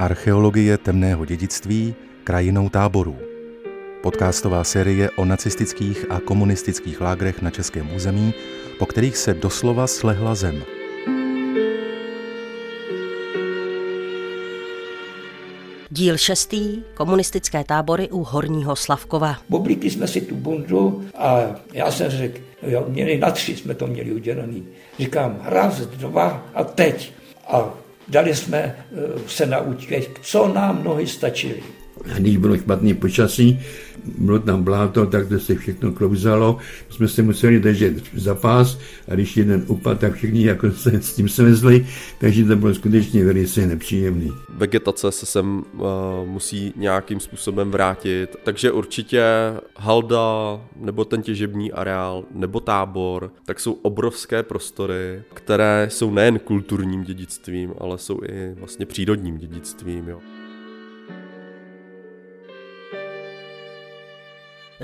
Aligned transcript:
Archeologie 0.00 0.78
temného 0.78 1.24
dědictví 1.24 1.94
krajinou 2.24 2.68
táborů. 2.68 3.16
Podcastová 4.02 4.64
série 4.64 5.10
o 5.10 5.24
nacistických 5.24 6.10
a 6.10 6.20
komunistických 6.20 7.00
lágrech 7.00 7.42
na 7.42 7.50
českém 7.50 7.94
území, 7.94 8.34
po 8.78 8.86
kterých 8.86 9.16
se 9.16 9.34
doslova 9.34 9.86
slehla 9.86 10.34
zem. 10.34 10.62
Díl 15.90 16.18
šestý. 16.18 16.82
Komunistické 16.94 17.64
tábory 17.64 18.08
u 18.10 18.22
Horního 18.22 18.76
Slavkova. 18.76 19.36
Oblíkli 19.50 19.90
jsme 19.90 20.08
si 20.08 20.20
tu 20.20 20.34
bundu 20.34 21.04
a 21.14 21.40
já 21.72 21.90
jsem 21.90 22.10
řekl, 22.10 22.40
jo, 22.62 22.84
měli 22.88 23.18
na 23.18 23.30
tři 23.30 23.56
jsme 23.56 23.74
to 23.74 23.86
měli 23.86 24.12
udělaný. 24.12 24.66
Říkám, 24.98 25.40
raz, 25.42 25.80
dva 25.80 26.46
a 26.54 26.64
teď. 26.64 27.12
A 27.48 27.74
dali 28.10 28.34
jsme 28.34 28.58
eh, 28.58 28.76
se 29.26 29.46
na 29.46 29.60
útěk, 29.60 30.20
co 30.22 30.48
nám 30.48 30.84
nohy 30.84 31.06
stačily. 31.06 31.62
A 32.14 32.18
když 32.18 32.36
bylo 32.36 32.56
špatný 32.56 32.94
počasí, 32.94 33.60
bylo 34.18 34.38
tam 34.38 34.62
bláto, 34.62 35.06
tak 35.06 35.28
to 35.28 35.38
se 35.38 35.54
všechno 35.54 35.92
klouzalo. 35.92 36.56
Jsme 36.90 37.08
se 37.08 37.22
museli 37.22 37.60
držet 37.60 37.94
za 38.14 38.34
pás 38.34 38.78
a 39.08 39.14
když 39.14 39.36
jeden 39.36 39.64
upad, 39.66 40.00
tak 40.00 40.14
všichni 40.14 40.46
jako 40.46 40.70
se 40.70 41.02
s 41.02 41.14
tím 41.14 41.28
svezli, 41.28 41.86
takže 42.18 42.44
to 42.44 42.56
bylo 42.56 42.74
skutečně 42.74 43.24
velice 43.24 43.66
nepříjemný. 43.66 44.32
Vegetace 44.48 45.12
se 45.12 45.26
sem 45.26 45.64
uh, 45.72 45.82
musí 46.24 46.72
nějakým 46.76 47.20
způsobem 47.20 47.70
vrátit, 47.70 48.36
takže 48.44 48.72
určitě 48.72 49.24
halda 49.76 50.60
nebo 50.76 51.04
ten 51.04 51.22
těžební 51.22 51.72
areál 51.72 52.24
nebo 52.34 52.60
tábor, 52.60 53.32
tak 53.44 53.60
jsou 53.60 53.72
obrovské 53.72 54.42
prostory, 54.42 55.22
které 55.34 55.86
jsou 55.90 56.10
nejen 56.10 56.38
kulturním 56.38 57.04
dědictvím, 57.04 57.74
ale 57.78 57.98
jsou 57.98 58.20
i 58.28 58.54
vlastně 58.58 58.86
přírodním 58.86 59.38
dědictvím. 59.38 60.08
Jo. 60.08 60.39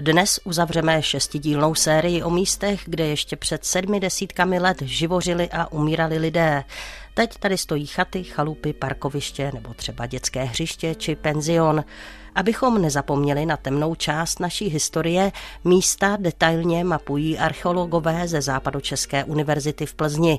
Dnes 0.01 0.41
uzavřeme 0.45 1.03
šestidílnou 1.03 1.75
sérii 1.75 2.23
o 2.23 2.31
místech, 2.31 2.81
kde 2.85 3.07
ještě 3.07 3.37
před 3.37 3.65
sedmi 3.65 4.01
desítkami 4.01 4.59
let 4.59 4.83
živořili 4.83 5.49
a 5.53 5.73
umírali 5.73 6.19
lidé. 6.19 6.65
Teď 7.17 7.39
tady 7.39 7.59
stojí 7.59 7.87
chaty, 7.87 8.25
chalupy, 8.25 8.73
parkoviště 8.73 9.51
nebo 9.55 9.75
třeba 9.75 10.07
dětské 10.07 10.45
hřiště 10.45 10.95
či 10.95 11.17
penzion. 11.17 11.85
Abychom 12.35 12.83
nezapomněli 12.83 13.47
na 13.47 13.57
temnou 13.57 13.95
část 13.95 14.41
naší 14.41 14.69
historie, 14.69 15.33
místa 15.65 16.17
detailně 16.21 16.85
mapují 16.85 17.39
archeologové 17.39 18.29
ze 18.29 18.43
Západočeské 18.43 19.25
univerzity 19.25 19.87
v 19.87 19.95
Plzni. 19.95 20.39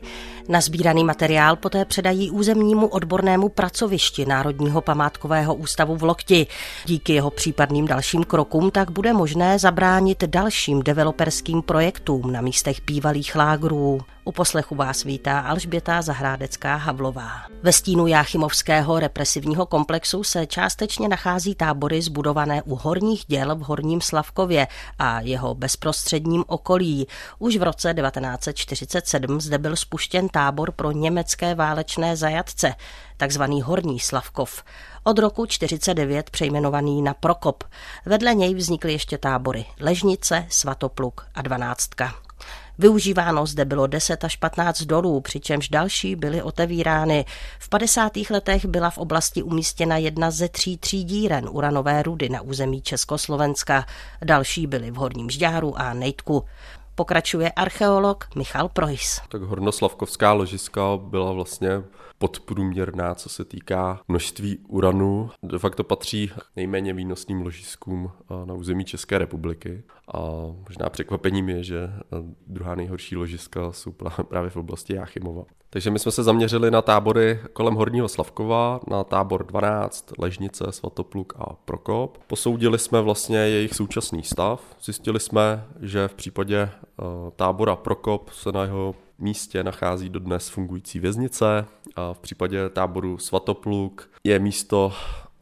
Nazbíraný 0.50 1.04
materiál 1.04 1.56
poté 1.56 1.86
předají 1.86 2.32
územnímu 2.32 2.88
odbornému 2.88 3.50
pracovišti 3.50 4.26
Národního 4.26 4.82
památkového 4.82 5.56
ústavu 5.56 5.96
v 5.96 6.04
Lokti. 6.04 6.48
Díky 6.86 7.14
jeho 7.14 7.30
případným 7.30 7.88
dalším 7.88 8.24
krokům 8.24 8.72
tak 8.72 8.92
bude 8.92 9.14
možné 9.14 9.60
zabránit 9.60 10.24
dalším 10.24 10.84
developerským 10.84 11.62
projektům 11.62 12.32
na 12.32 12.42
místech 12.42 12.82
bývalých 12.86 13.36
lágrů. 13.36 14.02
U 14.28 14.32
poslechu 14.32 14.76
vás 14.76 15.04
vítá 15.04 15.40
Alžběta 15.40 16.02
Zahrádecká 16.02 16.76
Havlová. 16.76 17.32
Ve 17.64 17.74
stínu 17.74 18.08
Jáchymovského 18.08 19.00
represivního 19.00 19.66
komplexu 19.66 20.24
se 20.24 20.46
částečně 20.46 21.10
nachází 21.10 21.56
tábory 21.56 22.02
zbudované 22.02 22.62
u 22.62 22.76
horních 22.76 23.26
děl 23.28 23.56
v 23.56 23.60
Horním 23.60 24.02
Slavkově 24.02 24.68
a 25.00 25.22
jeho 25.22 25.56
bezprostředním 25.56 26.44
okolí. 26.48 27.08
Už 27.40 27.58
v 27.58 27.64
roce 27.64 27.94
1947 27.94 29.42
zde 29.42 29.58
byl 29.58 29.76
spuštěn 29.76 30.30
tábor 30.30 30.72
pro 30.72 30.92
německé 30.92 31.56
válečné 31.56 32.16
zajatce, 32.16 32.74
takzvaný 33.18 33.62
Horní 33.62 34.00
Slavkov 34.00 34.64
od 35.04 35.20
roku 35.20 35.46
49 35.46 36.30
přejmenovaný 36.30 37.02
na 37.02 37.14
Prokop. 37.14 37.64
Vedle 38.06 38.36
něj 38.36 38.56
vznikly 38.56 38.92
ještě 38.92 39.18
tábory 39.18 39.66
Ležnice, 39.80 40.46
Svatopluk 40.50 41.28
a 41.36 41.42
Dvanáctka. 41.42 42.27
Využíváno 42.80 43.46
zde 43.46 43.66
bylo 43.66 43.88
10 43.88 44.24
až 44.24 44.36
15 44.36 44.82
dolů, 44.82 45.22
přičemž 45.22 45.70
další 45.70 46.16
byly 46.16 46.42
otevírány. 46.42 47.26
V 47.60 47.70
50. 47.70 48.12
letech 48.30 48.66
byla 48.66 48.90
v 48.90 48.98
oblasti 48.98 49.44
umístěna 49.44 49.98
jedna 49.98 50.32
ze 50.32 50.50
tří 50.50 50.78
třídíren 50.78 51.50
uranové 51.52 52.04
rudy 52.04 52.30
na 52.30 52.42
území 52.42 52.82
Československa. 52.82 53.86
Další 54.26 54.68
byly 54.68 54.92
v 54.92 54.96
Horním 54.96 55.30
Žďáru 55.30 55.80
a 55.80 55.94
Nejtku 55.94 56.44
pokračuje 56.98 57.52
archeolog 57.52 58.26
Michal 58.36 58.70
Projs. 58.70 59.22
Tak 59.30 59.42
hornoslavkovská 59.42 60.34
ložiska 60.34 60.98
byla 60.98 61.32
vlastně 61.32 61.84
podprůměrná, 62.18 63.16
co 63.16 63.30
se 63.30 63.46
týká 63.46 64.00
množství 64.08 64.58
uranu. 64.68 65.30
De 65.44 65.60
facto 65.60 65.84
patří 65.84 66.32
nejméně 66.56 66.94
výnosným 66.94 67.42
ložiskům 67.42 68.12
eh, 68.12 68.46
na 68.46 68.54
území 68.54 68.86
České 68.86 69.18
republiky. 69.18 69.84
A 70.14 70.20
možná 70.68 70.90
překvapením 70.90 71.50
je, 71.50 71.64
že 71.64 71.80
eh, 71.84 72.00
druhá 72.48 72.76
nejhorší 72.76 73.16
ložiska 73.16 73.72
jsou 73.72 73.92
právě 74.30 74.50
v 74.50 74.58
oblasti 74.58 74.96
Jáchymova. 74.96 75.44
Takže 75.70 75.92
my 75.92 76.00
jsme 76.00 76.12
se 76.12 76.24
zaměřili 76.24 76.72
na 76.72 76.82
tábory 76.82 77.40
kolem 77.54 77.74
Horního 77.74 78.08
Slavkova, 78.08 78.80
na 78.88 79.04
tábor 79.04 79.46
12, 79.46 80.14
Ležnice, 80.18 80.66
Svatopluk 80.70 81.34
a 81.38 81.54
Prokop. 81.66 82.18
Posoudili 82.28 82.80
jsme 82.80 83.02
vlastně 83.02 83.38
jejich 83.38 83.74
současný 83.74 84.24
stav. 84.24 84.62
Zjistili 84.84 85.20
jsme, 85.20 85.66
že 85.82 86.08
v 86.08 86.14
případě 86.14 86.58
eh, 86.60 87.04
tábora 87.36 87.76
Prokop 87.76 88.30
se 88.30 88.52
na 88.52 88.64
jeho 88.64 88.96
místě 89.20 89.64
nachází 89.64 90.10
dodnes 90.10 90.50
fungující 90.50 91.00
věznice. 91.00 91.66
A 91.96 92.14
v 92.14 92.20
případě 92.20 92.70
táboru 92.70 93.18
Svatopluk 93.18 94.10
je 94.24 94.40
místo 94.40 94.94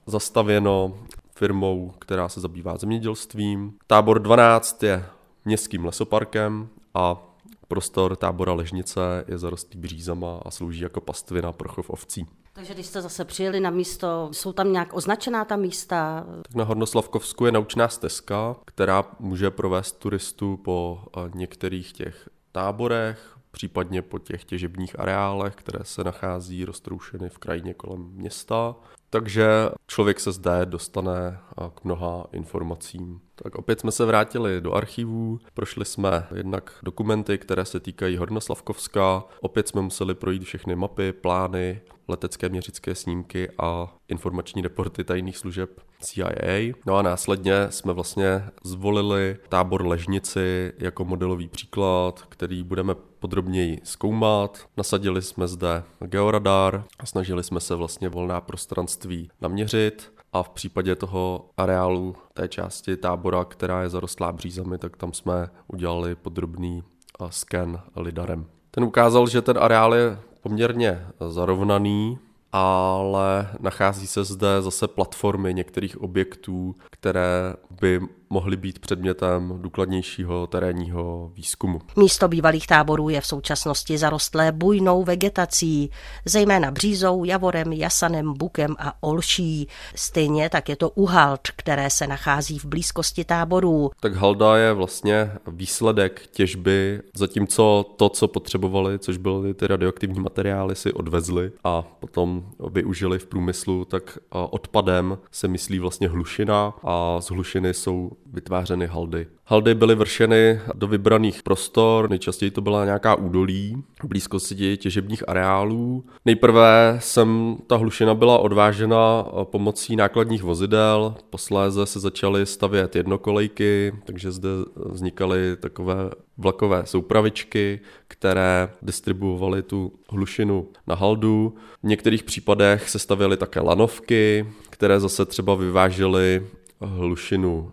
zastavěno 0.05 0.93
firmou, 1.35 1.93
která 1.99 2.29
se 2.29 2.39
zabývá 2.39 2.77
zemědělstvím. 2.77 3.73
Tábor 3.87 4.19
12 4.19 4.83
je 4.83 5.05
městským 5.45 5.85
lesoparkem 5.85 6.67
a 6.93 7.34
prostor 7.67 8.15
tábora 8.15 8.53
Ležnice 8.53 9.25
je 9.27 9.37
zarostlý 9.37 9.79
břízama 9.79 10.39
a 10.45 10.51
slouží 10.51 10.81
jako 10.81 11.01
pastvina 11.01 11.51
pro 11.51 11.69
chov 11.69 11.89
ovcí. 11.89 12.25
Takže 12.53 12.73
když 12.73 12.85
jste 12.85 13.01
zase 13.01 13.25
přijeli 13.25 13.59
na 13.59 13.69
místo, 13.69 14.29
jsou 14.31 14.53
tam 14.53 14.73
nějak 14.73 14.93
označená 14.93 15.45
ta 15.45 15.55
místa? 15.55 16.25
Tak 16.41 16.55
na 16.55 16.63
Hornoslavkovsku 16.63 17.45
je 17.45 17.51
naučná 17.51 17.87
stezka, 17.87 18.55
která 18.65 19.03
může 19.19 19.51
provést 19.51 19.91
turistu 19.99 20.57
po 20.57 20.99
eh, 21.17 21.19
některých 21.35 21.93
těch 21.93 22.29
táborech, 22.51 23.37
případně 23.51 24.01
po 24.01 24.19
těch 24.19 24.43
těžebních 24.43 24.99
areálech, 24.99 25.55
které 25.55 25.79
se 25.83 26.03
nachází 26.03 26.65
roztroušeny 26.65 27.29
v 27.29 27.37
krajině 27.37 27.73
kolem 27.73 28.01
města. 28.01 28.75
Takže 29.09 29.47
člověk 29.87 30.19
se 30.19 30.31
zde 30.31 30.51
dostane 30.65 31.39
k 31.75 31.83
mnoha 31.83 32.25
informacím. 32.31 33.21
Tak 33.35 33.55
opět 33.55 33.79
jsme 33.79 33.91
se 33.91 34.05
vrátili 34.05 34.61
do 34.61 34.73
archivů, 34.73 35.39
prošli 35.53 35.85
jsme 35.85 36.27
jednak 36.35 36.79
dokumenty, 36.83 37.37
které 37.37 37.65
se 37.65 37.79
týkají 37.79 38.17
Hornoslavkovska, 38.17 39.23
opět 39.41 39.67
jsme 39.67 39.81
museli 39.81 40.15
projít 40.15 40.43
všechny 40.43 40.75
mapy, 40.75 41.13
plány, 41.13 41.81
letecké 42.07 42.49
měřické 42.49 42.95
snímky 42.95 43.51
a 43.57 43.95
informační 44.07 44.61
reporty 44.61 45.03
tajných 45.03 45.37
služeb 45.37 45.81
CIA. 46.01 46.73
No 46.85 46.95
a 46.95 47.01
následně 47.01 47.53
jsme 47.69 47.93
vlastně 47.93 48.43
zvolili 48.63 49.37
tábor 49.49 49.87
Ležnici 49.87 50.73
jako 50.77 51.05
modelový 51.05 51.47
příklad, 51.47 52.21
který 52.29 52.63
budeme 52.63 52.95
podrobněji 53.19 53.81
zkoumat. 53.83 54.65
Nasadili 54.77 55.21
jsme 55.21 55.47
zde 55.47 55.83
georadar 55.99 56.83
a 56.99 57.05
snažili 57.05 57.43
jsme 57.43 57.59
se 57.59 57.75
vlastně 57.75 58.09
volná 58.09 58.41
prostranství 58.41 59.29
naměřit 59.41 60.13
a 60.33 60.43
v 60.43 60.49
případě 60.49 60.95
toho 60.95 61.49
areálu 61.57 62.15
té 62.33 62.47
části 62.47 62.97
tábora, 62.97 63.45
která 63.45 63.81
je 63.81 63.89
zarostlá 63.89 64.31
břízami, 64.31 64.77
tak 64.77 64.97
tam 64.97 65.13
jsme 65.13 65.49
udělali 65.67 66.15
podrobný 66.15 66.83
sken 67.29 67.79
lidarem. 67.95 68.45
Ten 68.71 68.83
ukázal, 68.83 69.27
že 69.27 69.41
ten 69.41 69.57
areál 69.57 69.95
je 69.95 70.19
poměrně 70.41 71.07
zarovnaný, 71.29 72.19
ale 72.57 73.49
nachází 73.59 74.07
se 74.07 74.23
zde 74.23 74.61
zase 74.61 74.87
platformy 74.87 75.53
některých 75.53 76.01
objektů, 76.01 76.75
které 76.89 77.53
by 77.81 78.01
mohly 78.29 78.57
být 78.57 78.79
předmětem 78.79 79.53
důkladnějšího 79.61 80.47
terénního 80.47 81.31
výzkumu. 81.35 81.81
Místo 81.97 82.27
bývalých 82.27 82.67
táborů 82.67 83.09
je 83.09 83.21
v 83.21 83.25
současnosti 83.25 83.97
zarostlé 83.97 84.51
bujnou 84.51 85.03
vegetací, 85.03 85.89
zejména 86.25 86.71
břízou, 86.71 87.23
javorem, 87.23 87.73
jasanem, 87.73 88.33
bukem 88.37 88.75
a 88.79 89.03
olší. 89.03 89.67
Stejně 89.95 90.49
tak 90.49 90.69
je 90.69 90.75
to 90.75 90.89
uhalt, 90.89 91.41
které 91.55 91.89
se 91.89 92.07
nachází 92.07 92.59
v 92.59 92.65
blízkosti 92.65 93.23
táborů. 93.23 93.91
Tak 93.99 94.15
halda 94.15 94.57
je 94.57 94.73
vlastně 94.73 95.31
výsledek 95.47 96.27
těžby, 96.31 97.01
zatímco 97.13 97.85
to, 97.97 98.09
co 98.09 98.27
potřebovali, 98.27 98.99
což 98.99 99.17
byly 99.17 99.53
ty 99.53 99.67
radioaktivní 99.67 100.19
materiály, 100.19 100.75
si 100.75 100.93
odvezli 100.93 101.51
a 101.63 101.81
potom 101.81 102.45
využili 102.71 103.19
v 103.19 103.25
průmyslu, 103.25 103.85
tak 103.85 104.17
odpadem 104.29 105.17
se 105.31 105.47
myslí 105.47 105.79
vlastně 105.79 106.09
hlušina 106.09 106.73
a 106.83 107.21
z 107.21 107.29
hlušiny 107.29 107.73
jsou 107.73 108.11
vytvářeny 108.33 108.87
haldy. 108.87 109.27
Haldy 109.45 109.75
byly 109.75 109.95
vršeny 109.95 110.61
do 110.73 110.87
vybraných 110.87 111.43
prostor, 111.43 112.09
nejčastěji 112.09 112.51
to 112.51 112.61
byla 112.61 112.85
nějaká 112.85 113.15
údolí 113.15 113.83
blízkosti 114.03 114.77
těžebních 114.77 115.29
areálů. 115.29 116.05
Nejprve 116.25 116.97
sem 117.01 117.57
ta 117.67 117.75
hlušina 117.75 118.13
byla 118.13 118.37
odvážena 118.37 119.25
pomocí 119.43 119.95
nákladních 119.95 120.43
vozidel, 120.43 121.15
posléze 121.29 121.85
se 121.85 121.99
začaly 121.99 122.45
stavět 122.45 122.95
jednokolejky, 122.95 123.93
takže 124.05 124.31
zde 124.31 124.49
vznikaly 124.75 125.57
takové 125.59 125.95
vlakové 126.37 126.85
soupravičky, 126.85 127.79
které 128.07 128.69
distribuovaly 128.81 129.63
tu 129.63 129.91
hlušinu 130.09 130.67
na 130.87 130.95
haldu. 130.95 131.55
V 131.83 131.87
některých 131.87 132.23
případech 132.23 132.89
se 132.89 132.99
stavěly 132.99 133.37
také 133.37 133.59
lanovky, 133.59 134.45
které 134.69 134.99
zase 134.99 135.25
třeba 135.25 135.55
vyvážely 135.55 136.47
hlušinu 136.81 137.71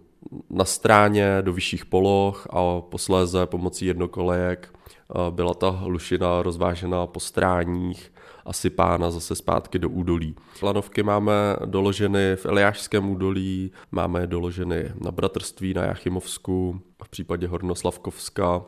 na 0.51 0.65
stráně 0.65 1.39
do 1.41 1.53
vyšších 1.53 1.87
poloh 1.87 2.47
a 2.51 2.81
posléze 2.81 3.47
pomocí 3.47 3.87
jednokolejek 3.87 4.75
byla 5.31 5.55
ta 5.55 5.71
hlušina 5.71 6.43
rozvážena 6.43 7.07
po 7.07 7.21
stráních 7.21 8.13
a 8.47 8.53
sypána 8.53 9.11
zase 9.11 9.35
zpátky 9.35 9.79
do 9.79 9.89
údolí. 9.89 10.35
Lanovky 10.63 11.03
máme 11.03 11.33
doloženy 11.65 12.37
v 12.37 12.47
Eliášském 12.47 13.11
údolí, 13.11 13.73
máme 13.93 14.21
je 14.21 14.27
doloženy 14.27 14.93
na 15.05 15.11
Bratrství 15.11 15.75
na 15.75 15.85
Jachimovsku, 15.85 16.81
v 17.05 17.09
případě 17.09 17.47
Hornoslavkovska 17.47 18.65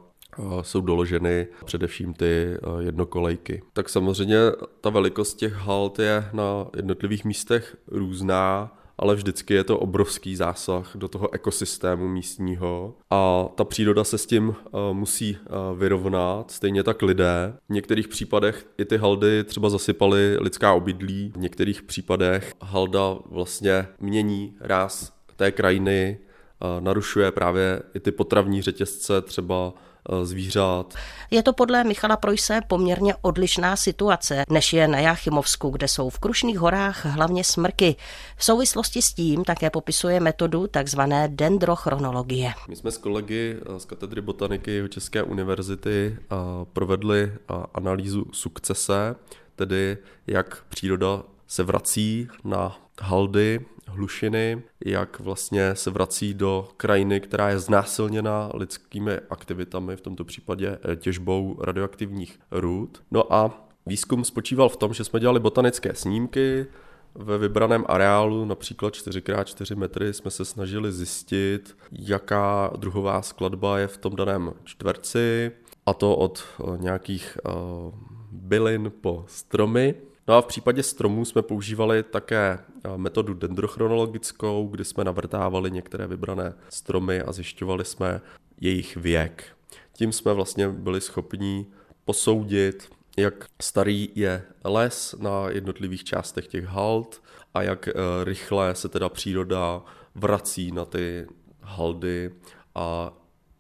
jsou 0.63 0.81
doloženy 0.81 1.47
především 1.65 2.15
ty 2.15 2.57
jednokolejky. 2.79 3.63
Tak 3.73 3.89
samozřejmě 3.89 4.37
ta 4.81 4.91
velikost 4.91 5.35
těch 5.35 5.53
halt 5.53 5.99
je 5.99 6.29
na 6.33 6.67
jednotlivých 6.77 7.25
místech 7.25 7.77
různá, 7.87 8.79
ale 8.99 9.15
vždycky 9.15 9.55
je 9.55 9.65
to 9.65 9.79
obrovský 9.79 10.37
zásah 10.37 10.91
do 10.95 11.09
toho 11.09 11.35
ekosystému 11.35 12.09
místního 12.09 12.95
a 13.11 13.49
ta 13.55 13.65
příroda 13.65 14.05
se 14.05 14.19
s 14.19 14.27
tím 14.27 14.49
uh, 14.49 14.55
musí 14.93 15.37
uh, 15.37 15.79
vyrovnat, 15.79 16.51
stejně 16.51 16.83
tak 16.83 17.03
lidé. 17.03 17.55
V 17.69 17.73
některých 17.73 18.09
případech 18.09 18.67
i 18.79 18.85
ty 18.85 18.97
haldy 18.97 19.45
třeba 19.45 19.71
zasypaly 19.71 20.37
lidská 20.41 20.73
obydlí, 20.73 21.33
v 21.35 21.39
některých 21.39 21.83
případech 21.83 22.53
halda 22.63 23.17
vlastně 23.27 23.87
mění 24.01 24.55
ráz 24.61 25.13
té 25.37 25.53
krajiny, 25.53 26.19
uh, 26.19 26.85
narušuje 26.85 27.31
právě 27.31 27.83
i 27.95 28.01
ty 28.01 28.13
potravní 28.13 28.63
řetězce 28.63 29.23
třeba 29.23 29.75
Eh, 29.75 29.94
zvířat. 30.23 30.95
Je 31.31 31.43
to 31.43 31.53
podle 31.53 31.85
Michala 31.85 32.17
Projse 32.17 32.61
poměrně 32.69 33.15
odlišná 33.23 33.77
situace, 33.77 34.45
než 34.51 34.73
je 34.73 34.89
na 34.89 34.99
Jáchymovsku, 34.99 35.71
kde 35.71 35.89
jsou 35.89 36.11
v 36.11 36.19
Krušných 36.19 36.59
horách 36.59 37.07
hlavně 37.07 37.45
smrky. 37.45 37.97
V 38.37 38.45
souvislosti 38.45 39.03
s 39.03 39.13
tím 39.13 39.45
také 39.45 39.71
popisuje 39.71 40.21
metodu 40.21 40.67
takzvané 40.67 41.29
dendrochronologie. 41.29 42.53
My 42.69 42.77
jsme 42.77 42.91
s 42.91 42.99
kolegy 42.99 43.57
eh, 43.61 43.81
z 43.81 43.85
katedry 43.85 44.21
botaniky 44.21 44.83
České 44.89 45.23
univerzity 45.23 46.17
eh, 46.19 46.37
provedli 46.73 47.33
analýzu 47.75 48.27
sukcese, 48.33 49.17
tedy 49.57 49.99
jak 50.27 50.65
příroda 50.69 51.23
se 51.47 51.63
vrací 51.63 52.29
na 52.45 52.79
haldy 53.01 53.61
hlušiny, 53.87 54.63
jak 54.85 55.21
vlastně 55.21 55.75
se 55.75 55.91
vrací 55.91 56.35
do 56.35 56.69
krajiny, 56.77 57.21
která 57.21 57.49
je 57.49 57.59
znásilněna 57.59 58.51
lidskými 58.55 59.13
aktivitami, 59.31 59.97
v 59.97 60.01
tomto 60.01 60.25
případě 60.25 60.79
eh, 60.93 60.97
těžbou 60.97 61.57
radioaktivních 61.61 62.41
rud. 62.51 63.03
No 63.11 63.33
a 63.33 63.69
výzkum 63.87 64.25
spočíval 64.25 64.69
v 64.69 64.77
tom, 64.77 64.95
že 64.95 65.05
jsme 65.05 65.21
dělali 65.21 65.41
botanické 65.41 65.95
snímky, 65.95 66.67
ve 67.15 67.39
vybraném 67.39 67.85
areálu, 67.89 68.45
například 68.45 68.95
4x4 68.95 69.77
metry, 69.77 70.15
jsme 70.15 70.31
se 70.31 70.45
snažili 70.45 70.93
zjistit, 70.93 71.77
jaká 71.93 72.73
druhová 72.77 73.23
skladba 73.23 73.79
je 73.79 73.89
v 73.89 73.97
tom 73.97 74.17
daném 74.17 74.53
čtverci, 74.65 75.53
a 75.87 75.95
to 75.95 76.17
od 76.17 76.45
eh, 76.45 76.79
nějakých 76.79 77.39
uh, 77.47 77.95
bylin 78.31 78.93
po 79.01 79.25
stromy. 79.29 79.95
No 80.29 80.35
a 80.35 80.43
v 80.43 80.47
případě 80.47 80.83
stromů 80.83 81.25
jsme 81.25 81.43
používali 81.43 82.03
také 82.03 82.59
eh, 82.85 82.89
metodu 82.97 83.35
dendrochronologickou, 83.35 84.69
kdy 84.69 84.85
jsme 84.85 85.05
navrtávali 85.05 85.71
některé 85.71 86.07
vybrané 86.07 86.55
stromy 86.69 87.21
a 87.21 87.33
zjišťovali 87.33 87.85
jsme 87.85 88.21
jejich 88.61 88.97
věk. 88.97 89.57
Tím 89.93 90.13
jsme 90.13 90.33
vlastně 90.33 90.69
byli 90.69 91.01
schopni 91.01 91.67
posoudit, 92.05 92.89
jak 93.17 93.47
starý 93.63 94.09
je 94.15 94.43
les 94.65 95.15
na 95.19 95.49
jednotlivých 95.49 96.05
částech 96.05 96.47
těch 96.47 96.65
halt 96.65 97.23
a 97.55 97.63
jak 97.63 97.89
eh, 97.89 97.93
rychle 98.25 98.75
se 98.75 98.89
teda 98.89 99.09
příroda 99.09 99.83
vrací 100.15 100.73
na 100.73 100.85
ty 100.85 101.27
haldy 101.61 102.31
a 102.75 103.13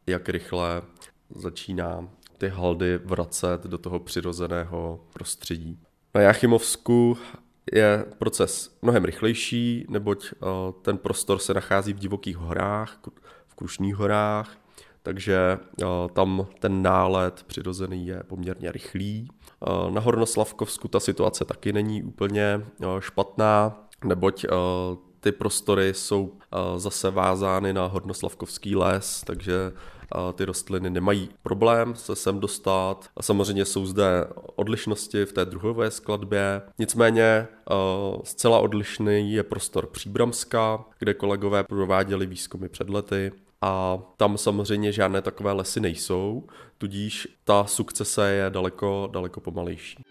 jak 0.06 0.28
rychle 0.28 0.82
začíná 1.34 2.08
ty 2.38 2.48
haldy 2.48 2.98
vracet 2.98 3.64
do 3.64 3.78
toho 3.78 3.98
přirozeného 3.98 5.04
prostředí. 5.12 5.78
Na 6.14 6.20
Jachimovsku 6.20 7.18
je 7.72 8.04
proces 8.18 8.78
mnohem 8.82 9.04
rychlejší, 9.04 9.86
neboť 9.88 10.32
eh, 10.32 10.46
ten 10.82 10.98
prostor 10.98 11.38
se 11.38 11.54
nachází 11.54 11.92
v 11.92 11.98
divokých 11.98 12.36
horách, 12.36 12.98
v 13.46 13.54
Krušných 13.54 13.96
horách, 13.96 14.58
takže 15.02 15.58
eh, 15.82 15.86
tam 16.12 16.46
ten 16.58 16.82
nálet 16.82 17.42
přirozený 17.46 18.06
je 18.06 18.22
poměrně 18.22 18.72
rychlý. 18.72 19.28
Eh, 19.28 19.90
na 19.90 20.00
Hornoslavkovsku 20.00 20.88
ta 20.88 21.00
situace 21.00 21.44
taky 21.44 21.72
není 21.72 22.02
úplně 22.02 22.60
špatná, 22.98 23.88
neboť 24.04 24.46
ty 25.24 25.32
prostory 25.32 25.94
jsou 25.94 26.32
zase 26.76 27.10
vázány 27.10 27.72
na 27.72 27.86
Hornoslavkovský 27.86 28.76
les, 28.76 29.22
takže 29.26 29.72
ty 30.34 30.44
rostliny 30.44 30.90
nemají 30.90 31.30
problém 31.42 31.94
se 31.94 32.16
sem 32.16 32.40
dostat. 32.40 33.08
A 33.16 33.22
samozřejmě 33.22 33.64
jsou 33.64 33.86
zde 33.86 34.26
odlišnosti 34.56 35.24
v 35.24 35.32
té 35.32 35.44
druhové 35.44 35.90
skladbě. 35.90 36.62
Nicméně 36.78 37.48
zcela 38.24 38.58
odlišný 38.58 39.32
je 39.32 39.42
prostor 39.42 39.86
Příbramska, 39.86 40.84
kde 40.98 41.14
kolegové 41.14 41.64
prováděli 41.64 42.26
výzkumy 42.26 42.68
před 42.68 42.90
lety 42.90 43.32
a 43.60 43.98
tam 44.16 44.38
samozřejmě 44.38 44.92
žádné 44.92 45.22
takové 45.22 45.52
lesy 45.52 45.80
nejsou, 45.80 46.44
tudíž 46.78 47.28
ta 47.44 47.64
sukcese 47.64 48.30
je 48.30 48.50
daleko, 48.50 49.08
daleko 49.12 49.40
pomalejší. 49.40 50.04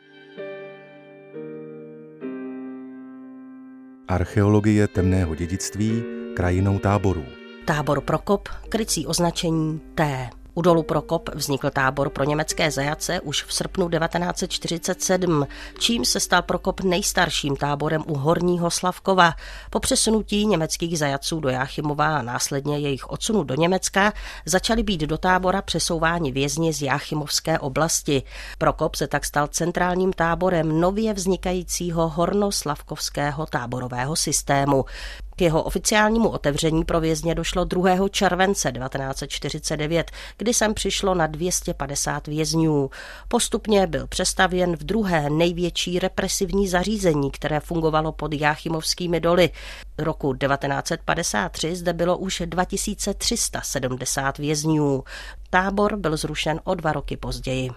Archeologie 4.07 4.87
temného 4.87 5.35
dědictví 5.35 6.03
krajinou 6.35 6.79
táborů. 6.79 7.25
Tábor 7.65 8.01
Prokop, 8.01 8.49
krycí 8.69 9.07
označení 9.07 9.81
T. 9.95 10.29
U 10.55 10.61
dolu 10.61 10.83
Prokop 10.83 11.29
vznikl 11.33 11.69
tábor 11.69 12.09
pro 12.09 12.23
německé 12.23 12.71
zajace 12.71 13.21
už 13.21 13.43
v 13.43 13.53
srpnu 13.53 13.89
1947, 13.89 15.47
čím 15.79 16.05
se 16.05 16.19
stal 16.19 16.41
Prokop 16.41 16.81
nejstarším 16.81 17.55
táborem 17.55 18.03
u 18.07 18.17
Horního 18.17 18.71
Slavkova. 18.71 19.33
Po 19.69 19.79
přesunutí 19.79 20.45
německých 20.45 20.99
zajaců 20.99 21.39
do 21.39 21.49
Jáchymova 21.49 22.17
a 22.17 22.21
následně 22.21 22.79
jejich 22.79 23.09
odsunu 23.09 23.43
do 23.43 23.55
Německa 23.55 24.13
začaly 24.45 24.83
být 24.83 25.01
do 25.01 25.17
tábora 25.17 25.61
přesouváni 25.61 26.31
vězni 26.31 26.73
z 26.73 26.81
Jáchymovské 26.81 27.59
oblasti. 27.59 28.23
Prokop 28.57 28.95
se 28.95 29.07
tak 29.07 29.25
stal 29.25 29.47
centrálním 29.47 30.13
táborem 30.13 30.79
nově 30.79 31.13
vznikajícího 31.13 32.09
hornoslavkovského 32.09 33.45
táborového 33.45 34.15
systému. 34.15 34.85
K 35.35 35.41
jeho 35.41 35.63
oficiálnímu 35.63 36.29
otevření 36.29 36.83
pro 36.83 36.99
vězně 36.99 37.35
došlo 37.35 37.65
2. 37.65 38.09
července 38.09 38.71
1949, 38.71 40.11
kdy 40.37 40.53
sem 40.53 40.73
přišlo 40.73 41.15
na 41.15 41.27
250 41.27 42.27
vězňů. 42.27 42.89
Postupně 43.27 43.87
byl 43.87 44.07
přestavěn 44.07 44.75
v 44.75 44.83
druhé 44.83 45.29
největší 45.29 45.99
represivní 45.99 46.67
zařízení, 46.67 47.31
které 47.31 47.59
fungovalo 47.59 48.11
pod 48.11 48.33
Jáchymovskými 48.33 49.19
doly. 49.19 49.49
Roku 49.97 50.33
1953 50.33 51.75
zde 51.75 51.93
bylo 51.93 52.17
už 52.17 52.41
2370 52.45 54.37
vězňů. 54.37 55.03
Tábor 55.49 55.97
byl 55.97 56.17
zrušen 56.17 56.59
o 56.63 56.75
dva 56.75 56.91
roky 56.91 57.17
později. 57.17 57.69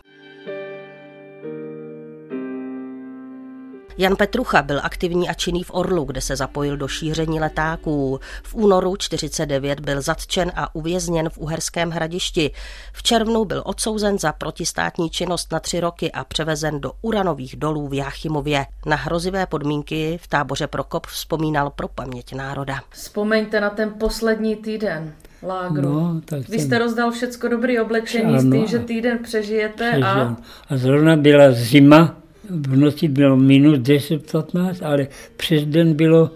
Jan 3.98 4.16
Petrucha 4.16 4.62
byl 4.62 4.80
aktivní 4.82 5.28
a 5.28 5.34
činný 5.34 5.62
v 5.62 5.70
Orlu, 5.74 6.04
kde 6.04 6.20
se 6.20 6.36
zapojil 6.36 6.76
do 6.76 6.88
šíření 6.88 7.40
letáků. 7.40 8.20
V 8.42 8.54
únoru 8.54 8.96
49 8.96 9.80
byl 9.80 10.02
zatčen 10.02 10.52
a 10.54 10.74
uvězněn 10.74 11.28
v 11.28 11.38
Uherském 11.38 11.90
hradišti. 11.90 12.50
V 12.92 13.02
červnu 13.02 13.44
byl 13.44 13.62
odsouzen 13.66 14.18
za 14.18 14.32
protistátní 14.32 15.10
činnost 15.10 15.52
na 15.52 15.60
tři 15.60 15.80
roky 15.80 16.12
a 16.12 16.24
převezen 16.24 16.80
do 16.80 16.92
uranových 17.02 17.56
dolů 17.56 17.88
v 17.88 17.94
Jáchymově. 17.94 18.66
Na 18.86 18.96
hrozivé 18.96 19.46
podmínky 19.46 20.18
v 20.22 20.28
táboře 20.28 20.66
Prokop 20.66 21.06
vzpomínal 21.06 21.70
pro 21.70 21.88
paměť 21.88 22.34
národa. 22.34 22.80
Vzpomeňte 22.90 23.60
na 23.60 23.70
ten 23.70 23.94
poslední 23.98 24.56
týden 24.56 25.12
lágru. 25.42 25.90
No, 25.90 26.20
tak 26.24 26.48
Vy 26.48 26.58
jste 26.58 26.78
rozdal 26.78 27.10
všecko 27.10 27.48
dobrý 27.48 27.80
oblečení 27.80 28.34
ano, 28.34 28.40
s 28.40 28.50
tím, 28.50 28.66
že 28.66 28.78
týden 28.78 29.18
přežijete 29.18 29.90
přežil. 29.90 30.06
a... 30.06 30.36
A 30.68 30.76
zrovna 30.76 31.16
byla 31.16 31.52
zima, 31.52 32.16
v 32.50 32.76
noci 32.76 33.08
bylo 33.08 33.36
minus 33.36 33.78
10-15, 33.78 34.86
ale 34.86 35.08
přes 35.36 35.64
den 35.64 35.94
bylo 35.94 36.30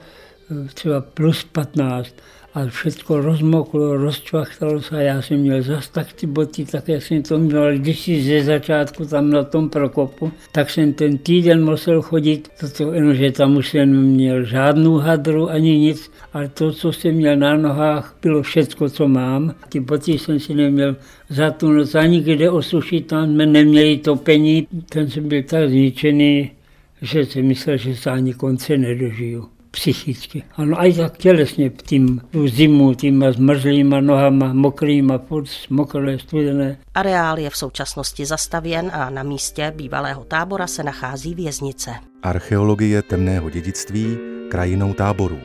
eh, 0.51 0.69
třeba 0.75 1.01
plus 1.01 1.45
15. 1.45 2.15
a 2.55 2.67
všechno 2.67 3.21
rozmoklo, 3.21 3.97
rozčvachtalo 3.97 4.83
se 4.83 4.97
a 4.97 5.01
já 5.01 5.23
jsem 5.23 5.41
měl 5.41 5.63
zas 5.63 5.89
tak 5.89 6.13
ty 6.13 6.27
boty, 6.27 6.65
tak 6.65 6.89
jak 6.89 7.03
jsem 7.03 7.23
to 7.23 7.39
měl 7.39 7.79
když 7.79 8.25
ze 8.25 8.45
začátku 8.45 9.07
tam 9.07 9.31
na 9.31 9.45
tom 9.45 9.69
prokopu, 9.69 10.33
tak 10.53 10.71
jsem 10.71 10.93
ten 10.93 11.19
týden 11.19 11.65
musel 11.65 12.03
chodit, 12.03 12.49
toto, 12.61 13.15
že 13.15 13.33
tam 13.33 13.57
už 13.57 13.69
jsem 13.69 14.03
měl 14.03 14.45
žádnou 14.45 14.95
hadru 14.95 15.51
ani 15.51 15.79
nic, 15.79 16.11
ale 16.33 16.49
to, 16.49 16.73
co 16.73 16.93
jsem 16.93 17.15
měl 17.15 17.37
na 17.37 17.57
nohách, 17.57 18.17
bylo 18.23 18.43
všecko, 18.43 18.91
co 18.91 19.09
mám. 19.09 19.55
Ty 19.69 19.81
boty 19.81 20.19
jsem 20.19 20.41
si 20.41 20.55
neměl 20.55 20.97
za 21.29 21.51
tu 21.51 21.73
noc 21.73 21.95
ani 21.95 22.21
kde 22.21 22.51
osušit, 22.51 23.07
tam 23.07 23.35
jsme 23.35 23.47
neměli 23.47 23.99
topení, 23.99 24.69
ten 24.89 25.11
jsem 25.11 25.29
byl 25.29 25.43
tak 25.43 25.69
zničený, 25.69 26.51
že 27.03 27.27
jsem 27.27 27.47
myslel, 27.47 27.77
že 27.77 27.97
se 27.97 28.11
ani 28.11 28.35
konce 28.35 28.77
nedožiju 28.77 29.60
psychicky. 29.71 30.43
Ano, 30.57 30.81
aj 30.81 30.95
tak 30.95 31.19
tělesně 31.19 31.71
tím 31.71 32.21
tu 32.31 32.49
zimu, 32.49 32.95
těma 32.95 33.33
zmrzlýma 33.33 34.01
nohama, 34.01 34.53
mokrýma, 34.53 35.19
furt 35.19 35.51
mokré, 35.71 36.19
studené. 36.19 36.79
Areál 36.95 37.39
je 37.39 37.51
v 37.51 37.57
současnosti 37.57 38.27
zastavěn 38.27 38.91
a 38.95 39.11
na 39.11 39.23
místě 39.23 39.73
bývalého 39.77 40.25
tábora 40.25 40.67
se 40.67 40.83
nachází 40.83 41.35
věznice. 41.35 41.91
Archeologie 42.23 43.03
temného 43.03 43.51
dědictví 43.51 44.19
krajinou 44.51 44.95
táborů. 44.95 45.39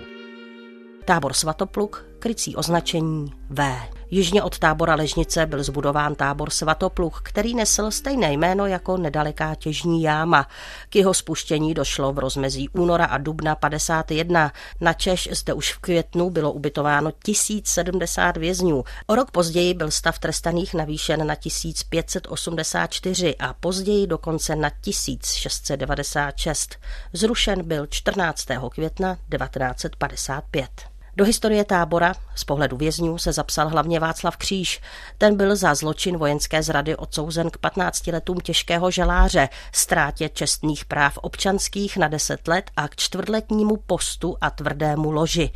Tábor 1.06 1.34
Svatopluk, 1.34 2.06
krycí 2.26 2.56
označení 2.56 3.34
V. 3.50 3.82
Jižně 4.12 4.44
od 4.44 4.60
tábora 4.60 4.96
Ležnice 4.96 5.46
byl 5.46 5.64
zbudován 5.64 6.16
tábor 6.16 6.50
Svatopluk, 6.50 7.22
který 7.24 7.56
nesl 7.56 7.92
stejné 7.92 8.34
jméno 8.34 8.66
jako 8.66 8.98
nedaleká 8.98 9.56
těžní 9.56 10.04
jáma. 10.04 10.48
K 10.90 10.96
jeho 10.96 11.14
spuštění 11.14 11.74
došlo 11.74 12.14
v 12.14 12.20
rozmezí 12.20 12.70
února 12.70 13.06
a 13.06 13.18
dubna 13.18 13.56
51. 13.56 14.52
Na 14.82 14.94
Češ 14.94 15.30
zde 15.32 15.54
už 15.54 15.74
v 15.74 15.78
květnu 15.78 16.30
bylo 16.30 16.52
ubytováno 16.52 17.12
1070 17.24 18.38
vězňů. 18.38 18.84
O 19.08 19.16
rok 19.16 19.32
později 19.32 19.74
byl 19.74 19.92
stav 19.92 20.20
trestaných 20.20 20.74
navýšen 20.74 21.28
na 21.28 21.36
1584 21.36 23.36
a 23.36 23.54
později 23.54 24.08
dokonce 24.08 24.56
na 24.56 24.70
1696. 24.82 26.76
Zrušen 27.14 27.68
byl 27.68 27.88
14. 27.88 28.46
května 28.72 29.16
1955. 29.16 30.95
Do 31.18 31.26
historie 31.26 31.64
tábora 31.64 32.14
z 32.36 32.44
pohledu 32.44 32.78
vězňů 32.78 33.18
se 33.18 33.34
zapsal 33.34 33.70
hlavně 33.70 34.00
Václav 34.00 34.38
Kříž. 34.38 34.82
Ten 35.18 35.38
byl 35.38 35.56
za 35.56 35.76
zločin 35.76 36.18
vojenské 36.18 36.64
zrady 36.64 36.96
odsouzen 36.96 37.50
k 37.50 37.58
15 37.58 38.08
letům 38.08 38.40
těžkého 38.40 38.92
želáře, 38.92 39.50
ztrátě 39.72 40.30
čestných 40.30 40.86
práv 40.86 41.18
občanských 41.18 41.98
na 41.98 42.08
10 42.08 42.48
let 42.48 42.72
a 42.78 42.88
k 42.88 42.96
čtvrtletnímu 42.96 43.78
postu 43.78 44.38
a 44.42 44.50
tvrdému 44.50 45.12
loži. 45.12 45.52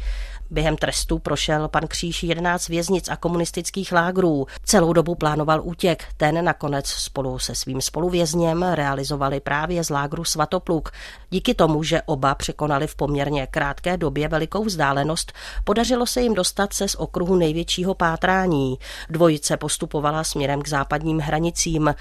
Během 0.51 0.77
trestu 0.77 1.19
prošel 1.19 1.67
pan 1.67 1.87
Kříž 1.87 2.23
11 2.23 2.67
věznic 2.67 3.09
a 3.09 3.15
komunistických 3.15 3.91
lágrů. 3.91 4.45
Celou 4.63 4.93
dobu 4.93 5.15
plánoval 5.15 5.61
útěk. 5.63 6.03
Ten 6.17 6.45
nakonec 6.45 6.87
spolu 6.87 7.39
se 7.39 7.55
svým 7.55 7.81
spoluvězněm 7.81 8.63
realizovali 8.63 9.39
právě 9.39 9.83
z 9.83 9.89
lágru 9.89 10.23
Svatopluk. 10.23 10.91
Díky 11.29 11.53
tomu, 11.53 11.83
že 11.83 12.01
oba 12.01 12.35
překonali 12.35 12.87
v 12.87 12.95
poměrně 12.95 13.47
krátké 13.47 13.97
době 13.97 14.27
velikou 14.27 14.63
vzdálenost, 14.63 15.33
podařilo 15.63 16.05
se 16.05 16.21
jim 16.21 16.33
dostat 16.33 16.73
se 16.73 16.87
z 16.87 16.95
okruhu 16.95 17.35
největšího 17.35 17.93
pátrání. 17.93 18.77
Dvojice 19.09 19.57
postupovala 19.57 20.23
směrem 20.23 20.61
k 20.61 20.67
západním 20.67 21.19
hranicím. 21.19 21.93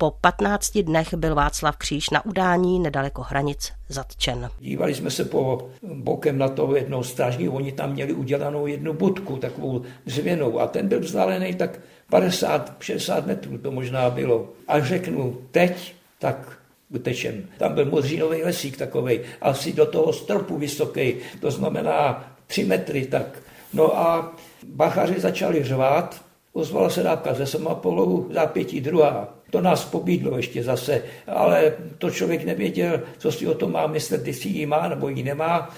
Po 0.00 0.10
15 0.10 0.78
dnech 0.78 1.14
byl 1.14 1.34
Václav 1.34 1.76
Kříž 1.76 2.10
na 2.10 2.24
udání 2.24 2.78
nedaleko 2.78 3.22
hranic 3.22 3.72
zatčen. 3.88 4.50
Dívali 4.60 4.94
jsme 4.94 5.10
se 5.10 5.24
po 5.24 5.68
bokem 5.82 6.38
na 6.38 6.48
to 6.48 6.76
jednou 6.76 7.02
strážní, 7.02 7.48
oni 7.48 7.72
tam 7.72 7.92
měli 7.92 8.12
udělanou 8.12 8.66
jednu 8.66 8.92
budku, 8.92 9.36
takovou 9.36 9.82
dřevěnou 10.06 10.60
a 10.60 10.66
ten 10.66 10.88
byl 10.88 11.00
vzdálený 11.00 11.54
tak 11.54 11.80
50-60 12.12 13.26
metrů, 13.26 13.58
to 13.58 13.70
možná 13.70 14.10
bylo. 14.10 14.48
A 14.68 14.80
řeknu, 14.80 15.38
teď 15.50 15.94
tak 16.18 16.58
utečem. 16.94 17.44
Tam 17.58 17.74
byl 17.74 17.84
modřínový 17.84 18.42
lesík 18.42 18.76
takový, 18.76 19.20
asi 19.40 19.72
do 19.72 19.86
toho 19.86 20.12
stropu 20.12 20.58
vysoký, 20.58 21.14
to 21.40 21.50
znamená 21.50 22.24
3 22.46 22.64
metry 22.64 23.06
tak. 23.06 23.38
No 23.72 23.98
a 23.98 24.36
bachaři 24.66 25.20
začali 25.20 25.64
řvát, 25.64 26.22
ozvala 26.52 26.90
se 26.90 27.02
dávka 27.02 27.34
ze 27.34 27.46
Somapolu, 27.46 28.30
zápětí 28.32 28.80
druhá. 28.80 29.39
To 29.50 29.60
nás 29.60 29.84
pobídlo 29.84 30.36
ještě 30.36 30.62
zase, 30.62 31.02
ale 31.26 31.72
to 31.98 32.10
člověk 32.10 32.44
nevěděl, 32.44 33.00
co 33.18 33.32
si 33.32 33.46
o 33.46 33.54
tom 33.54 33.72
má 33.72 33.86
myslet, 33.86 34.26
jestli 34.26 34.50
ji 34.50 34.66
má 34.66 34.88
nebo 34.88 35.08
ji 35.08 35.22
nemá. 35.22 35.70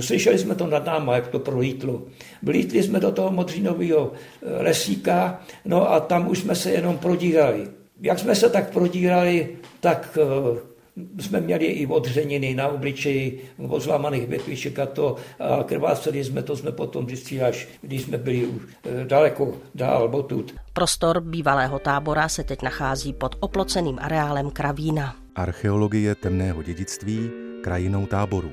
Slyšeli 0.00 0.38
jsme 0.38 0.54
to 0.54 0.66
nad 0.66 0.86
náma, 0.86 1.14
jak 1.14 1.28
to 1.28 1.38
prolítlo. 1.38 2.02
Vlítli 2.42 2.82
jsme 2.82 3.00
do 3.00 3.12
toho 3.12 3.30
modřínového 3.30 4.12
eh, 4.12 4.62
lesíka, 4.62 5.40
no 5.64 5.92
a 5.92 6.00
tam 6.00 6.30
už 6.30 6.38
jsme 6.38 6.54
se 6.54 6.70
jenom 6.70 6.98
prodírali. 6.98 7.68
Jak 8.00 8.18
jsme 8.18 8.34
se 8.34 8.50
tak 8.50 8.72
prodírali, 8.72 9.48
tak 9.80 10.18
eh, 10.20 10.69
jsme 11.18 11.40
měli 11.40 11.66
i 11.66 11.86
odřeniny 11.86 12.54
na 12.54 12.68
obličeji, 12.68 13.44
od 13.68 13.82
zlámaných 13.82 14.26
větviček 14.26 14.78
a 14.78 14.86
to 14.86 15.16
a 15.38 15.64
krváceli 15.64 16.24
jsme, 16.24 16.42
to 16.42 16.56
jsme 16.56 16.72
potom 16.72 17.06
zjistili, 17.06 17.42
až 17.42 17.68
když 17.82 18.02
jsme 18.02 18.18
byli 18.18 18.46
už 18.46 18.62
eh, 18.84 19.04
daleko 19.04 19.56
dál 19.74 20.08
botud. 20.08 20.54
Prostor 20.72 21.20
bývalého 21.20 21.78
tábora 21.78 22.28
se 22.28 22.44
teď 22.44 22.62
nachází 22.62 23.12
pod 23.12 23.36
oploceným 23.40 23.98
areálem 24.00 24.50
Kravína. 24.50 25.16
Archeologie 25.34 26.14
temného 26.14 26.62
dědictví 26.62 27.30
krajinou 27.62 28.06
táborů. 28.06 28.50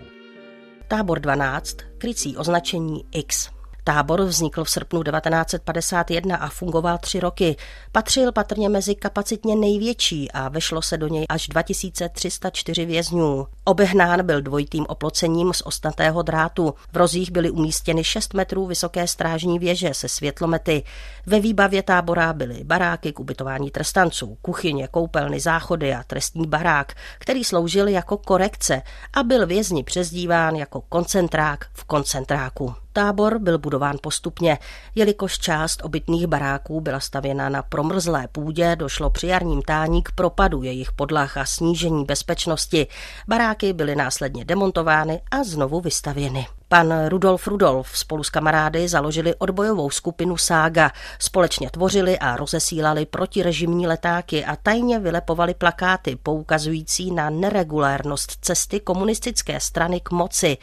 Tábor 0.88 1.20
12, 1.20 1.78
krycí 1.98 2.38
označení 2.38 3.06
X. 3.12 3.57
Tábor 3.88 4.22
vznikl 4.22 4.64
v 4.64 4.70
srpnu 4.70 5.04
1951 5.04 6.36
a 6.36 6.50
fungoval 6.50 6.98
tři 6.98 7.20
roky. 7.20 7.56
Patřil 7.92 8.32
patrně 8.32 8.70
mezi 8.70 8.96
kapacitně 8.96 9.56
největší 9.56 10.32
a 10.32 10.50
vešlo 10.50 10.82
se 10.82 10.98
do 10.98 11.08
něj 11.08 11.26
až 11.30 11.48
2304 11.48 12.86
vězňů. 12.86 13.48
Obehnán 13.64 14.26
byl 14.26 14.42
dvojitým 14.42 14.86
oplocením 14.90 15.54
z 15.54 15.62
ostatného 15.66 16.22
drátu. 16.22 16.74
V 16.94 16.98
rozích 16.98 17.32
byly 17.32 17.50
umístěny 17.50 18.04
6 18.04 18.34
metrů 18.34 18.66
vysoké 18.66 19.08
strážní 19.08 19.60
věže 19.60 19.94
se 19.94 20.10
světlomety. 20.10 20.84
Ve 21.26 21.40
výbavě 21.40 21.84
tábora 21.84 22.34
byly 22.34 22.64
baráky 22.64 23.14
k 23.14 23.20
ubytování 23.20 23.72
trestanců, 23.72 24.38
kuchyně, 24.42 24.88
koupelny, 24.88 25.40
záchody 25.40 25.94
a 25.94 26.04
trestní 26.04 26.48
barák, 26.48 26.94
který 27.20 27.44
sloužil 27.44 27.88
jako 27.88 28.18
korekce 28.18 28.82
a 29.14 29.24
byl 29.24 29.48
vězni 29.48 29.84
přezdíván 29.84 30.56
jako 30.56 30.82
koncentrák 30.82 31.66
v 31.74 31.84
koncentráku. 31.84 32.76
Tábor 32.98 33.40
byl 33.40 33.58
budován 33.58 33.98
postupně, 34.02 34.58
jelikož 34.96 35.40
část 35.40 35.82
obytných 35.84 36.28
baráků 36.28 36.82
byla 36.82 37.00
stavěna 37.00 37.50
na 37.50 37.62
promrzlé 37.62 38.28
půdě, 38.28 38.76
došlo 38.76 39.10
při 39.10 39.28
jarním 39.28 39.62
tání 39.62 40.04
k 40.04 40.12
propadu 40.12 40.64
jejich 40.64 40.92
podlah 40.92 41.38
a 41.38 41.46
snížení 41.46 42.06
bezpečnosti. 42.06 42.88
Baráky 43.28 43.74
byly 43.74 43.96
následně 43.96 44.46
demontovány 44.46 45.22
a 45.32 45.44
znovu 45.44 45.82
vystavěny. 45.82 46.48
Pan 46.70 47.08
Rudolf 47.08 47.48
Rudolf 47.48 47.98
spolu 47.98 48.24
s 48.24 48.30
kamarády 48.30 48.88
založili 48.88 49.36
odbojovou 49.36 49.90
skupinu 49.90 50.38
Sága. 50.38 50.92
Společně 51.20 51.70
tvořili 51.70 52.20
a 52.20 52.36
rozesílali 52.36 53.06
protirežimní 53.06 53.88
letáky 53.88 54.46
a 54.46 54.56
tajně 54.56 55.00
vylepovali 55.00 55.54
plakáty 55.54 56.18
poukazující 56.24 57.12
na 57.12 57.30
neregulérnost 57.30 58.32
cesty 58.42 58.80
komunistické 58.80 59.60
strany 59.60 60.00
k 60.00 60.12
moci. 60.12 60.58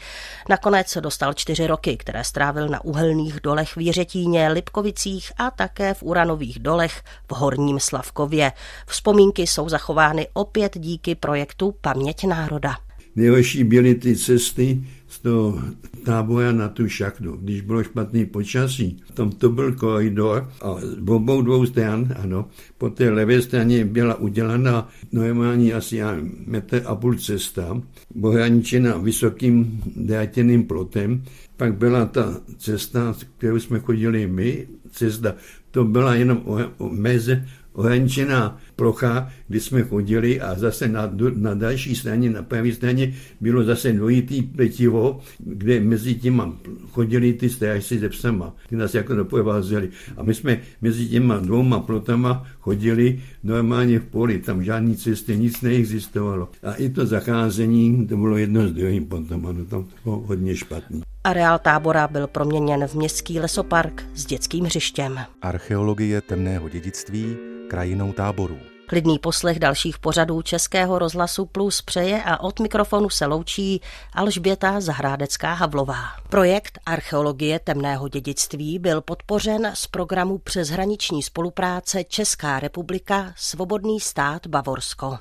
Nakonec 0.49 0.97
dostal 1.01 1.33
čtyři 1.33 1.67
roky, 1.67 1.97
které 1.97 2.23
strávil 2.23 2.67
na 2.67 2.85
uhelných 2.85 3.39
dolech 3.39 3.75
v 3.75 3.81
Jiřetíně, 3.81 4.49
Lipkovicích 4.49 5.31
a 5.37 5.51
také 5.51 5.93
v 5.93 6.03
uranových 6.03 6.59
dolech 6.59 7.03
v 7.31 7.35
Horním 7.35 7.79
Slavkově. 7.79 8.51
Vzpomínky 8.87 9.47
jsou 9.47 9.69
zachovány 9.69 10.27
opět 10.33 10.77
díky 10.77 11.15
projektu 11.15 11.75
Paměť 11.81 12.23
národa. 12.23 12.77
Nejhorší 13.15 13.63
byly 13.63 13.95
ty 13.95 14.15
cesty 14.15 14.83
toho 15.25 15.57
tábora 16.05 16.53
na 16.53 16.69
tu 16.69 16.85
šachtu. 16.85 17.41
Když 17.41 17.61
bylo 17.61 17.83
špatný 17.83 18.25
počasí, 18.25 19.01
tam 19.13 19.33
to 19.33 19.49
byl 19.49 19.73
koridor 19.73 20.49
a 20.61 20.77
z 20.77 21.09
obou 21.09 21.41
dvou 21.41 21.65
stran, 21.65 22.13
ano, 22.21 22.47
po 22.77 22.89
té 22.89 23.09
levé 23.09 23.41
straně 23.41 23.85
byla 23.85 24.15
udělána 24.15 24.89
normální 25.11 25.73
asi 25.73 25.99
metr 26.45 26.81
a 26.85 26.95
půl 26.95 27.17
cesta, 27.17 27.81
ohraničena 28.21 28.97
vysokým 28.97 29.81
drátěným 29.95 30.63
plotem. 30.63 31.23
Pak 31.57 31.73
byla 31.73 32.05
ta 32.05 32.37
cesta, 32.57 33.15
kterou 33.37 33.59
jsme 33.59 33.79
chodili 33.79 34.27
my, 34.27 34.67
cesta, 34.91 35.35
to 35.71 35.83
byla 35.85 36.15
jenom 36.15 36.43
meze 36.91 37.47
ohraničená 37.75 38.57
plocha, 38.75 39.29
kdy 39.47 39.59
jsme 39.59 39.83
chodili 39.83 40.41
a 40.41 40.55
zase 40.55 40.87
na, 40.87 41.11
na 41.35 41.53
další 41.53 41.95
straně, 41.95 42.29
na 42.29 42.43
pravé 42.43 42.71
straně 42.71 43.13
bylo 43.41 43.63
zase 43.63 43.93
dvojitý 43.93 44.41
pletivo, 44.41 45.19
kde 45.39 45.79
mezi 45.79 46.15
těma 46.15 46.53
chodili 46.91 47.33
ty 47.33 47.49
strážci 47.49 47.99
se 47.99 48.09
psama, 48.09 48.55
ty 48.69 48.75
nás 48.75 48.93
jako 48.93 49.15
doprovázeli. 49.15 49.89
A 50.17 50.23
my 50.23 50.33
jsme 50.33 50.59
mezi 50.81 51.07
těma 51.07 51.37
dvouma 51.37 51.79
plotama 51.79 52.45
chodili 52.59 53.19
normálně 53.43 53.99
v 53.99 54.05
poli, 54.05 54.39
tam 54.39 54.63
žádný 54.63 54.95
cesty, 54.95 55.37
nic 55.37 55.61
neexistovalo. 55.61 56.49
A 56.63 56.73
i 56.73 56.89
to 56.89 57.05
zacházení, 57.05 58.07
to 58.07 58.17
bylo 58.17 58.37
jedno 58.37 58.67
s 58.67 58.71
druhým 58.71 59.05
potom, 59.05 59.45
ano, 59.45 59.65
tam 59.65 59.83
to 59.83 59.89
bylo 60.03 60.19
hodně 60.19 60.55
špatný. 60.55 61.01
Areál 61.23 61.59
tábora 61.59 62.07
byl 62.07 62.27
proměněn 62.27 62.87
v 62.87 62.95
městský 62.95 63.39
lesopark 63.39 64.03
s 64.13 64.25
dětským 64.25 64.65
hřištěm. 64.65 65.19
Archeologie 65.41 66.21
temného 66.21 66.69
dědictví 66.69 67.54
krajinou 67.67 68.13
táborů. 68.13 68.57
Klidný 68.87 69.19
poslech 69.19 69.59
dalších 69.59 69.99
pořadů 69.99 70.41
Českého 70.41 70.99
rozhlasu 70.99 71.45
Plus 71.45 71.81
přeje 71.81 72.23
a 72.23 72.39
od 72.39 72.59
mikrofonu 72.59 73.09
se 73.09 73.25
loučí 73.25 73.81
Alžběta 74.13 74.81
Zahrádecká 74.81 75.53
Havlová. 75.53 76.03
Projekt 76.29 76.79
Archeologie 76.85 77.59
temného 77.59 78.07
dědictví 78.07 78.79
byl 78.79 79.01
podpořen 79.01 79.71
z 79.73 79.87
programu 79.87 80.37
přeshraniční 80.37 81.23
spolupráce 81.23 82.03
Česká 82.03 82.59
republika 82.59 83.33
Svobodný 83.35 83.99
stát 83.99 84.47
Bavorsko. 84.47 85.17